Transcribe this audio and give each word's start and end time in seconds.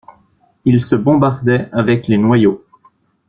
Ils 0.65 0.81
se 0.83 0.95
bombardaient 0.95 1.69
avec 1.71 2.07
les 2.07 2.17
noyaux. 2.17 2.65